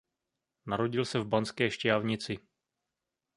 [0.65, 2.39] Narodil se v Banské Štiavnici.